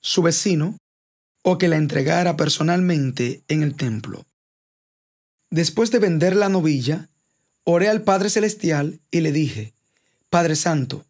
su 0.00 0.22
vecino, 0.22 0.78
o 1.42 1.58
que 1.58 1.68
la 1.68 1.76
entregara 1.76 2.38
personalmente 2.38 3.44
en 3.48 3.62
el 3.62 3.76
templo. 3.76 4.24
Después 5.50 5.90
de 5.90 5.98
vender 5.98 6.34
la 6.34 6.48
novilla, 6.48 7.09
oré 7.64 7.88
al 7.88 8.02
Padre 8.02 8.30
Celestial 8.30 9.00
y 9.10 9.20
le 9.20 9.32
dije, 9.32 9.72
Padre 10.28 10.56
Santo, 10.56 11.04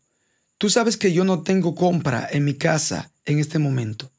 tú 0.58 0.70
sabes 0.70 0.96
que 0.96 1.12
yo 1.12 1.24
no 1.24 1.42
tengo 1.42 1.74
compra 1.74 2.28
en 2.30 2.44
mi 2.44 2.54
casa 2.54 3.10
en 3.24 3.38
este 3.38 3.58
momento. 3.58 4.10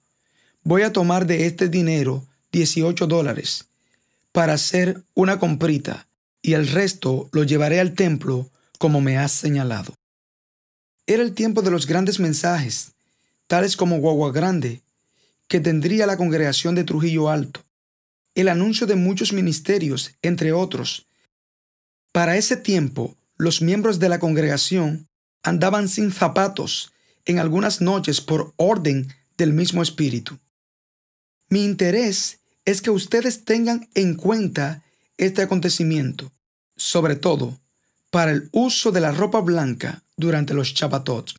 Voy 0.63 0.83
a 0.83 0.93
tomar 0.93 1.25
de 1.25 1.47
este 1.47 1.69
dinero 1.69 2.25
18 2.51 3.07
dólares 3.07 3.65
para 4.31 4.53
hacer 4.53 5.03
una 5.13 5.39
comprita 5.39 6.07
y 6.41 6.53
el 6.53 6.67
resto 6.67 7.29
lo 7.31 7.43
llevaré 7.43 7.79
al 7.79 7.93
templo 7.93 8.49
como 8.77 9.01
me 9.01 9.17
has 9.17 9.31
señalado. 9.31 9.93
Era 11.07 11.23
el 11.23 11.33
tiempo 11.33 11.61
de 11.61 11.71
los 11.71 11.87
grandes 11.87 12.19
mensajes, 12.19 12.91
tales 13.47 13.75
como 13.75 13.99
Guagua 13.99 14.31
Grande, 14.31 14.81
que 15.47 15.59
tendría 15.59 16.05
la 16.05 16.17
congregación 16.17 16.75
de 16.75 16.83
Trujillo 16.83 17.29
Alto, 17.29 17.61
el 18.35 18.47
anuncio 18.47 18.87
de 18.87 18.95
muchos 18.95 19.33
ministerios, 19.33 20.11
entre 20.21 20.53
otros. 20.53 21.07
Para 22.11 22.37
ese 22.37 22.57
tiempo, 22.57 23.15
los 23.37 23.61
miembros 23.61 23.99
de 23.99 24.09
la 24.09 24.19
congregación 24.19 25.07
andaban 25.43 25.87
sin 25.87 26.11
zapatos 26.11 26.91
en 27.25 27.39
algunas 27.39 27.81
noches 27.81 28.21
por 28.21 28.53
orden 28.57 29.13
del 29.37 29.53
mismo 29.53 29.81
Espíritu. 29.81 30.37
Mi 31.49 31.63
interés 31.63 32.39
es 32.65 32.81
que 32.81 32.91
ustedes 32.91 33.45
tengan 33.45 33.89
en 33.95 34.15
cuenta 34.15 34.83
este 35.17 35.41
acontecimiento, 35.41 36.31
sobre 36.75 37.15
todo 37.15 37.59
para 38.09 38.31
el 38.31 38.49
uso 38.51 38.91
de 38.91 39.01
la 39.01 39.11
ropa 39.11 39.39
blanca 39.39 40.03
durante 40.17 40.53
los 40.53 40.69
Shabbatot. 40.69 41.33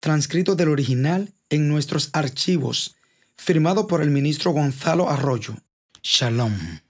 Transcrito 0.00 0.56
del 0.56 0.70
original 0.70 1.32
en 1.50 1.68
nuestros 1.68 2.10
archivos, 2.12 2.96
firmado 3.36 3.86
por 3.86 4.02
el 4.02 4.10
ministro 4.10 4.52
Gonzalo 4.52 5.10
Arroyo. 5.10 5.54
Shalom. 6.02 6.80